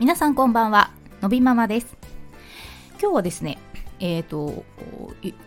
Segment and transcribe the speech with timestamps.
[0.00, 0.92] 皆さんこんばんは。
[1.20, 1.94] のびママです。
[2.98, 3.58] 今日はですね
[3.98, 4.64] えーと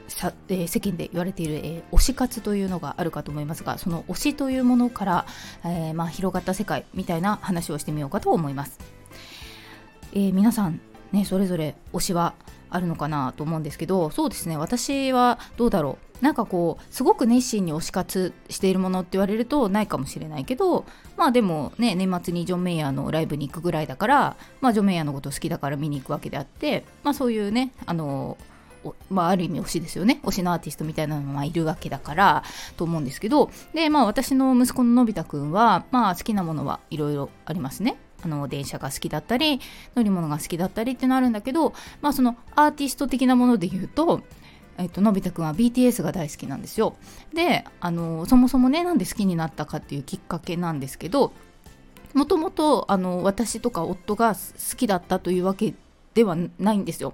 [0.07, 5.25] さえー、世間で言われている、えー、推し活というのがあるかと思いますがその推しというものから、
[5.65, 8.77] えー、まあ、広がった世界みたいな話をしてみようかと思います、
[10.13, 10.79] え、皆さん、
[11.11, 12.35] ね、それぞれ推しは
[12.69, 16.12] あるのかなと思うんですけどそうですね私はどうだろう。
[16.23, 20.85] なんかこうすごく熱心に推し活しているものって言われるとないかもしれないけど
[21.17, 28.37] まあでもね年末にジョン・メイヤーのライブに行くぐらいだからまあジョン・メイヤーのこと好きだから見に行くわけであってまあそういうねあの
[29.09, 30.19] まあ、ある意味推しですよね。
[30.23, 32.43] 推しのアーティストみたいなのがいるわけだから
[32.75, 37.95] と思うんですけどでまあ私の息子ののび太くんはまあ好きなものはいろいろありますね。
[38.25, 39.59] あの電車が好きだったり
[39.95, 44.21] 乗り物が好きだったりってのあるんだけど、まあ、そのアーティスト的なもので言うと
[44.77, 46.95] えっと、のび太くんは BTS が大好きなんですよ。
[47.33, 51.33] であのそもそもねなんで好きになったかっていうきっかけなんですけど
[52.13, 52.87] もともと
[53.23, 55.73] 私とか夫が好きだったというわけ
[56.13, 57.13] ではないんですよ。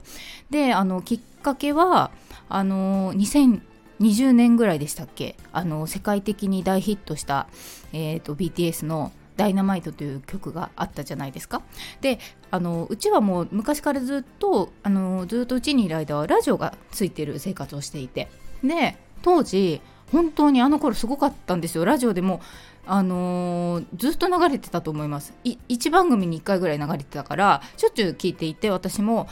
[0.49, 2.11] であのきっかけは
[2.49, 5.35] あの2020年ぐらいでしたっけ？
[5.53, 7.47] あの世界的に大ヒットした、
[7.93, 11.61] えーと BTS のダイナマイトという曲があったじゃないですか。
[12.01, 12.19] で
[12.51, 18.27] あのうちはもう昔からずっとあのずっとうちにいる間はラジオがついてる生活をしていて
[18.61, 19.79] で当時
[20.11, 22.41] 本当にあの頃すごかったんですよラジオでも
[22.85, 29.29] あのー、ずっと流れてたと思いますい1番組に1回ぐらい流れてたからしょっちゅう聞いていて私も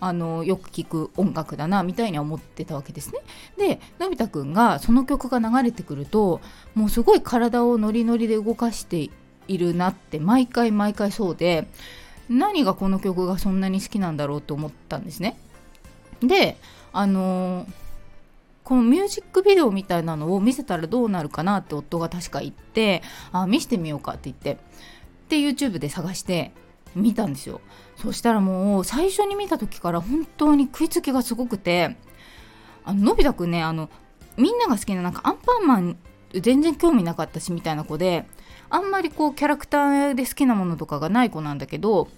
[0.00, 3.20] あのよく聞く音楽だなみたいに思ってたわけですね。
[3.56, 6.40] でのび太くんがその曲が流れてくると
[6.74, 9.10] もうすごい体をノリノリで動かして
[9.48, 11.68] いるなって毎回毎回そうで
[12.28, 15.36] 何がこの曲がそんなに好きなんだろうと思ったんですね。
[16.20, 16.56] で
[16.92, 17.68] あのー、
[18.62, 24.58] このミュージックビデオみたいなのを見せたらどうなるかなって夫が確か言ってあ見せてみようかって言って
[25.28, 26.52] で YouTube で探して
[26.94, 27.60] 見たんですよ
[27.96, 31.96] そしたらもう最初に見た時から本当に食いつきがすごくて
[32.84, 33.90] あののび太くんねあの
[34.36, 35.98] みんなが好きななんかアンパンマン
[36.32, 38.26] 全然興味なかったしみたいな子で
[38.74, 42.08] あんまりこうキャラクターで好きなものとかがない子なんだけど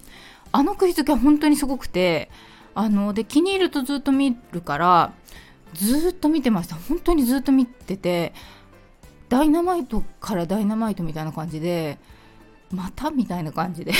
[0.51, 2.31] あの食いつきは本当にすごくて
[2.73, 5.13] あので気に入るとずっと見るから
[5.75, 6.75] ずっと見てました。
[6.75, 8.33] 本当にずっと見てて
[9.29, 11.99] ダイナマイトからダイナマイトみたいな感じで
[12.71, 13.91] またみたいな感じで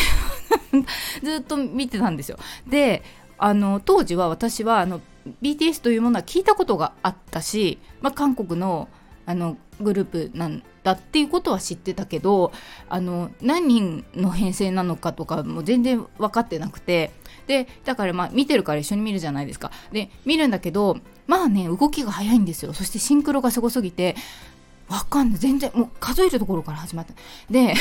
[1.21, 2.39] ずっと見てたんですよ。
[2.67, 3.03] で
[3.37, 4.99] あの当時は私はあの
[5.43, 8.87] BTS というものは聞いたことがあったし、まあ、韓国の
[9.27, 12.53] あのグループなんだっていうことは知ってたけど
[12.87, 17.11] あの何人の編成なのかとかも全然分かってなくて
[17.45, 19.71] でだからまあ見てるから一緒に見るじゃないですか。
[19.91, 22.73] で見るんだけどまあね動きが早いんですよ。
[22.73, 24.15] そしてシンクロがすごすぎて
[24.87, 25.39] わかんない。
[25.39, 27.13] 全然もう数えるところから始まった。
[27.49, 27.73] で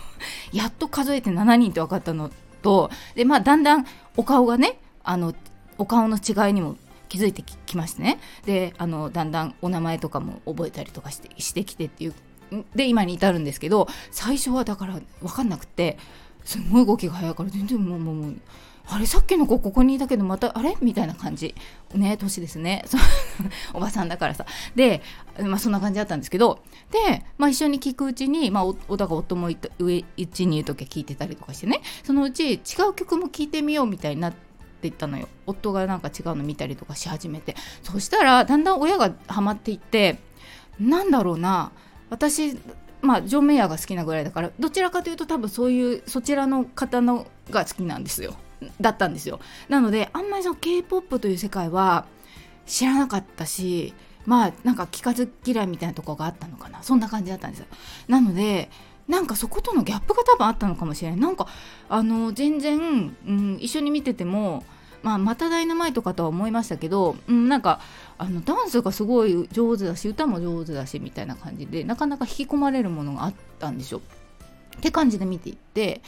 [0.52, 2.30] やっと数えて7人って分かったの
[2.62, 3.86] とでまあだんだん
[4.16, 5.34] お顔がねあの
[5.76, 6.76] お顔の違いにも
[7.14, 8.18] 気づいてきましてね。
[8.44, 12.14] であのだんだんお名前とかも覚えたりとかしてしてきてっていう
[12.74, 15.96] で今に至るんですけど最初はだから分かんなくて
[16.44, 18.36] すごい動きが速いから全然もうもうもう
[18.86, 20.76] あれさっきの子ここにいたけどまたあれ？
[20.82, 21.54] みたいな感じ。
[21.94, 22.84] ね年ですね。
[23.72, 24.44] おばさんだからさ。
[24.74, 25.00] で、
[25.40, 29.48] まあ、そんな感じだったんですけどで、まあ、一緒に聞くうちに、まあ、おだが夫も
[29.78, 31.80] 上うちにいる時は聞いてたりとかしてね。
[32.02, 32.56] そのうち違
[32.90, 34.53] う曲も聴いてみようみたいになって。
[34.88, 35.28] って言ったのよ。
[35.46, 37.56] 夫がなんか違うの見たりとかし始めて。
[37.82, 40.18] そしたらだんだん親がハマっていって
[40.78, 41.72] なんだろうな。
[42.10, 42.58] 私
[43.00, 48.34] まあジョン・メイヤーが好きなぐらいだからどちらかというと多分そういうそちらの方のが好きなんですよ。
[48.80, 49.40] だったんですよ。
[49.68, 52.06] なのであんまりその K-POP という世界は
[52.66, 53.94] 知らなかったし
[54.26, 56.82] まあなんか聞かず嫌いみたいなとこがあったのかな。
[56.82, 57.66] そんな感じだったんですよ。
[58.08, 58.70] なので
[59.08, 61.20] なんかそことのギャップが多分あったのかもしれない。
[61.20, 61.46] なんか
[61.88, 64.64] あの全然、うん、一緒に見てても
[65.04, 67.78] まあ、またダイナマイトかとは思いましたけど、うん、なんか
[68.16, 73.98] あのダンスがすごい上手だし歌も上手だしみたいな感じでなかなか引き込まれるものがあったんでしょ。
[73.98, 76.00] って感じで見ていって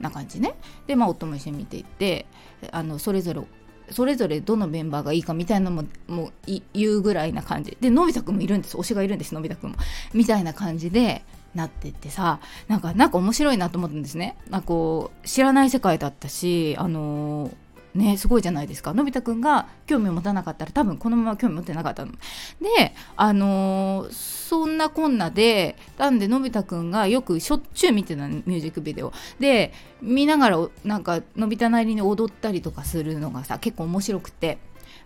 [0.00, 0.56] な感じね。
[0.88, 2.26] でまあ夫も一緒に見ていって
[2.72, 3.40] あのそれぞれ
[3.90, 7.76] それぞれどのメンバーがいいかみたいなのももう言うぐらいな感じ。
[7.80, 8.76] でのび太くんもいるんです。
[8.76, 9.76] 推しがいるんですのび太くんも。
[10.14, 14.36] みたいな感じでなってってさなんかなんか面白いなと思ったんですね。
[14.48, 17.54] なんかこう知らない世界だったしあのー
[17.94, 22.12] ねすごいじゃないですかのび太くんが興味を持たなかったら多分このまま興味持ってなかったの。
[22.60, 29.72] であのー、そんなこんなでなんでのび太くんがよくしょっちゅう見てたミュージックビデオで
[30.02, 34.58] 見ながらなんかのび太なりに踊ったりとかするのがさ結構面白くて。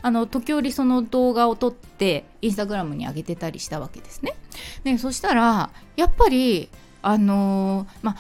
[0.03, 4.35] あの時折その動画を撮ってインスタグラムに上げてたりしたわけですね。
[4.83, 6.69] でそしたらやっぱり
[7.01, 8.17] あのー、まあ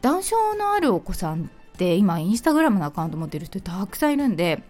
[0.00, 1.48] ダウン症のあるお子さん
[1.78, 4.64] って今インスタグラムのアカウント持ってる人たくさんいるんで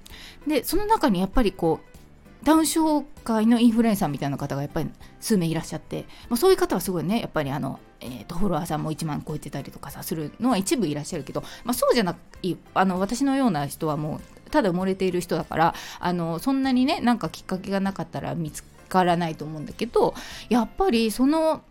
[0.47, 20.15] でその中にやっぱりこうダウン症界のインフルエンサーみたいな方がやっぱり数名いらっしゃって、まあ、そういう方はすごいねやっぱりあの、えーと、フォロワーさんも1万超えてたりとかさするのは一部いらっしゃるけど、まあ、そうじゃないあの私のような人はもうただ埋もれている人だからあのそんなにねなんかきっかけがなかったら見つからないと思うんだけど
[20.49, 21.63] やっぱりその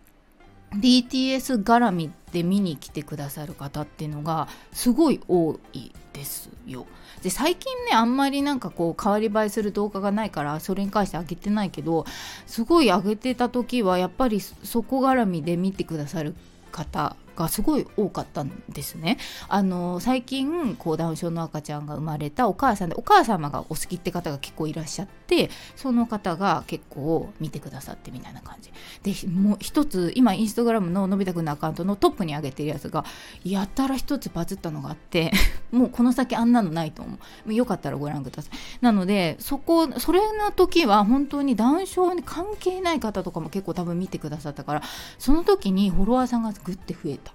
[0.74, 6.86] BTS 絡みで見に来てくださる方っていうのがすごい多いですよ。
[7.24, 12.06] で最近ねあんまりなんかこう変わり映えする動画がないからそれに関して上げてないけど
[12.46, 16.36] すごい上げてた時はやっぱりそこ絡みで見てくださる
[16.72, 19.18] 方がすごい多かったんですね。
[19.48, 28.72] あの最近こうダウン症の赤ちゃんが生まれたお母さんでお母様がお好きって方が結構いらっしゃってその方が結構見てくださってみたいな感じ。
[29.04, 33.06] でもう一つ今インスタグラムののび太くんのアカウントのトップに上げてるやつが
[33.44, 35.32] やたら一つバズったのがあって
[35.72, 37.54] もうこの先あんなのないと思う。
[37.54, 38.58] よかったらご覧ください。
[38.82, 44.82] なのでそこそれの時は本当にダウン症に関係ない方とかも結構多分見てくださったから
[45.20, 47.27] その時にフォロワーさんがぐって増えた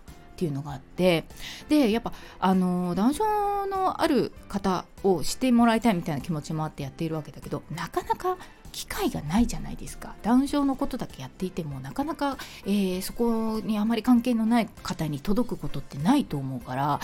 [0.43, 1.25] っていうのがあって
[1.69, 3.25] でやっぱあのダウン症
[3.67, 8.37] のある方をしてもらいたいみたいな気持ちもあってやっているわけだけどなかなか
[8.73, 10.15] 機会がないじゃないですか。
[10.23, 17.01] ダウン症のことだけやっていてもなかなか、えー、そこにあまり関係のない方に届くことってないと思うから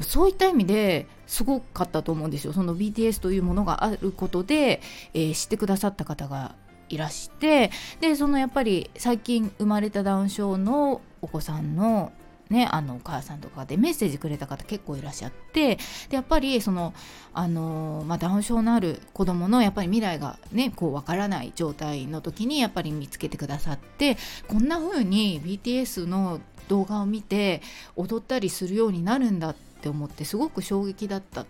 [0.00, 2.52] そういった意味ですごかったと思うんですよ。
[2.52, 4.82] その BTS というものがあることで、
[5.14, 6.56] えー、知ってくださった方が
[6.88, 7.70] いらして
[8.00, 12.12] でそのやっぱり最近生まれたダウン症のお子さんの
[12.54, 15.76] ね、あのお母さんとかでメッセージくれた方結構いらっしゃって
[16.08, 16.94] でやっぱりその
[17.32, 24.16] あの、まあ、ダウン症のある子どものやっぱり未来がねこう分からない状態の時にやっぱり見つけてくださって
[24.46, 27.60] こんな風に BTS の動画を見て
[27.96, 31.46] 踊ったりするようになるんだって思ってすごく衝撃だった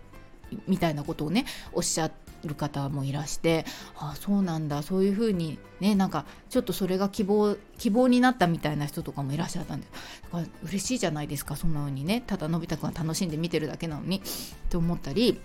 [0.66, 2.23] みたいなことをねおっしゃって。
[2.46, 3.64] る方もいらして
[3.96, 9.92] あそうなんだそういう風にねなんかちょっとそれが希望希望になったみたいな人とかもいらっしゃったんです
[10.32, 14.20] だから嬉しいじゃないですかそんな風にねただのび太くんが楽しんで見てるだけなのにっ
[14.68, 15.40] て思ったり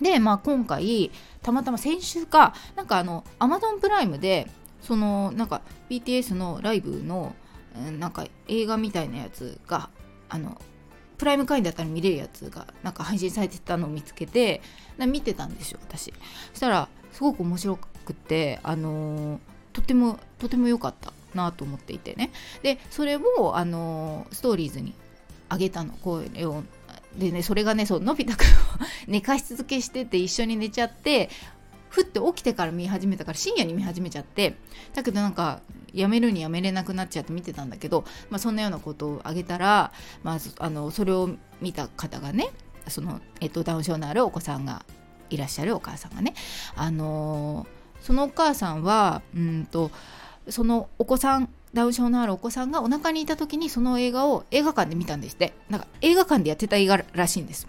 [0.00, 1.10] でまあ今回
[1.42, 4.48] たまたま先週かなんかあの Amazon プライムで
[4.80, 7.34] そのなんか BTS のライブの
[7.98, 9.90] なんか映画みたいなやつが
[10.28, 10.60] あの
[11.18, 14.62] プライム会員だったら見れるやつがなんか配信されてたのを見つけて
[14.98, 16.14] 見てたんですよ私。
[16.52, 19.38] そしたらすごく面白くてあのー、
[19.72, 22.30] とてもとても良かったなと思っていてね。
[22.62, 24.94] でそれをあのー、ストーリーズに
[25.48, 25.92] あげたの。
[25.92, 26.62] これを
[27.16, 31.30] でねそれがねそうのび太くんを 寝かし続けしてて一緒に寝ちゃって
[31.88, 34.56] ふって起きてから見始めたから深夜に見始めちゃって。
[34.94, 35.60] だけどなんか
[35.92, 39.92] やめるにやめれなくなっちゃって見てたんだけど、まあ、そんなようなことをあげたら、
[40.22, 41.30] まあ、あのそれを
[41.60, 42.50] 見た方がね
[42.88, 44.84] その、えっと、ダウン症のあるお子さんが
[45.30, 46.34] いらっしゃるお母さんがね、
[46.74, 47.66] あの、
[48.00, 49.90] そのお母さんはうんと
[50.48, 55.52] そのお子さんダウン症のあるお子さんがお腹にいた時にその映画を映画館で見たんですって。
[55.68, 57.66] なんか映画館でやってた映画らしいんです。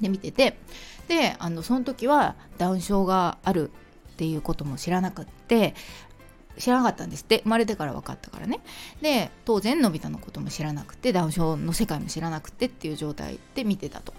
[0.00, 0.58] で見てて。
[1.08, 3.70] であのその時はダウン症がある
[4.14, 5.74] っていうことも知らなくって
[6.58, 7.24] 知らなかったんです。
[7.24, 8.60] って生まれてから分かったからね。
[9.02, 14.12] で当然のび太のことも知らなくてダウン症の世界も知らなくてっていう状態で見てたと。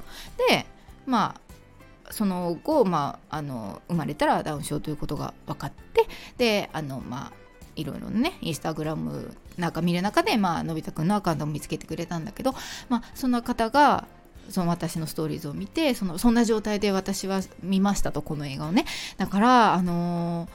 [0.49, 0.65] で
[1.05, 12.53] まあその後、まあ、あの生まれたらダウン症ということが分かってであのまあいろいろねインスタグラムなんか見る中で、まあのび太くんのアカウントも見つけてくれたんだけど、
[12.89, 14.05] まあ、その方が
[14.49, 18.85] その私のストーリーズを見てそのそんな状態で私は見ましたとこの映画をね。
[19.17, 20.49] だからあのー、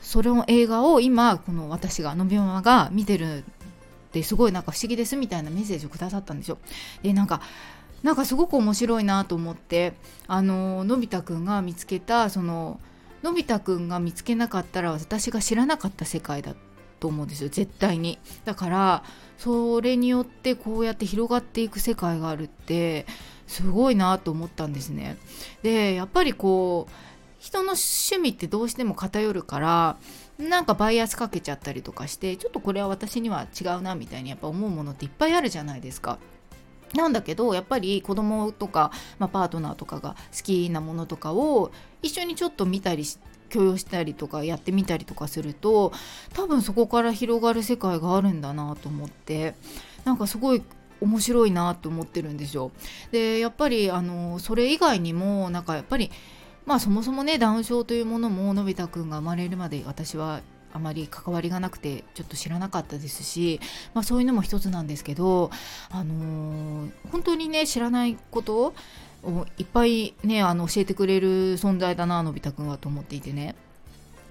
[0.00, 3.42] それの映画を今この私がのびママが見てるっ
[4.12, 6.58] てすごいなんか不思議ですみたいなメッセージをくださったんですよ。
[7.02, 7.40] でなんか
[8.02, 9.92] なんかすごく面白いなと思って
[10.26, 12.80] あののび太くんが見つけたその
[13.22, 16.54] のび太くんが見つけなかったら私が知らなかった世界だ
[16.98, 17.50] と思うんですよ。
[17.50, 18.18] 絶対に。
[18.44, 19.02] だから
[19.36, 23.06] それによってこうやって広がっていく世界があるって
[23.46, 25.18] すごいなと思ったんですね。
[25.62, 26.92] でやっぱりこう
[27.40, 29.96] 人の趣味ってどうしても偏るから
[30.38, 36.18] なんかバイアスかけちゃったりとかしてちょっとこれは私には違うなみたいにやっぱ思うものっていっぱいあるじゃないですか。
[36.94, 41.70] なんだけどやっぱり子供とか、まあ、パートナーとかが好きなものとかを
[42.02, 43.04] 一緒にちょっと見たり
[43.48, 45.92] 許容したりとかやってみたりとかすると
[46.34, 49.54] 多分そこから広がる世界があるんだなと思って
[50.04, 50.62] なんかすごい
[51.00, 52.72] 面白いなと思ってるんですよ。
[53.12, 56.10] でやっぱりあのそれ以外にもなんかやっぱり
[56.70, 60.40] まあそもそもねダウン症というものものび太くんが生まれるまで私は
[60.72, 63.58] あまり関わりがなくてちょっと知らなかったですし、
[63.92, 65.50] まあ、そういうのも一つなんですけど、
[65.90, 68.72] あのー、本当にね知らないこと
[69.24, 73.56] をいっぱいねあの教えてくれる存在だなのび太くんはと思っていてね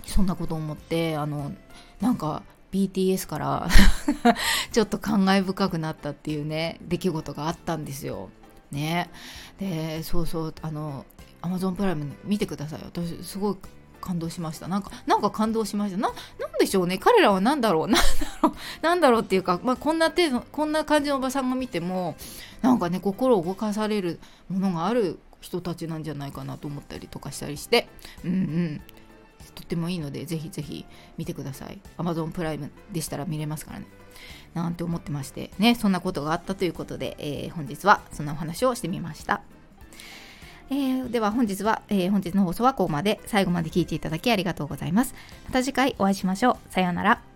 [0.06, 1.52] そんなこと思ってあの
[2.00, 3.68] なんか BTS から
[4.72, 8.30] ちょっと感慨深くなったっていうね出来事があったんですよ。
[8.72, 9.10] ね
[9.60, 11.06] でそうそうあの
[11.42, 13.58] Amazon プライム見てください私すごい
[14.00, 14.68] 感動しました。
[14.68, 15.98] なんかなんか感動しました。
[15.98, 16.98] ななんでしょうね。
[16.98, 17.88] 彼らは何だろう。
[17.92, 18.08] なんだ
[18.42, 18.56] ろう。
[18.82, 22.16] なんだろうっていうか、まあ、こんな程度こんな感じのおばさんが見ても
[22.62, 24.20] なんかね心を動かされる
[24.50, 27.88] ものがある人たちなんじゃないかなと思ったりとかしたりして。
[28.24, 28.82] うんうん。
[29.56, 30.86] とってもいいのでぜひぜひ
[31.18, 31.80] 見てください。
[31.98, 33.86] Amazon プライムでしたら見れますからね。
[34.54, 35.52] なんて思ってまして。
[35.60, 39.42] ねそんなことがあったということで、えー、本日はそんなお話をしてみました。
[40.72, 43.20] えー、では本日は、えー、本日の放送はここまで。
[43.26, 45.16] 最後まで聞いていただきありがとうございます。
[45.46, 46.74] また次回お会いしましょう。
[46.74, 47.29] さようなら。